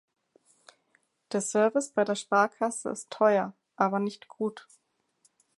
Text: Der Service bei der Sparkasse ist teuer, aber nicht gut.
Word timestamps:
Der 1.31 1.41
Service 1.41 1.91
bei 1.91 2.03
der 2.03 2.15
Sparkasse 2.15 2.89
ist 2.89 3.11
teuer, 3.11 3.53
aber 3.75 3.99
nicht 3.99 4.27
gut. 4.27 4.67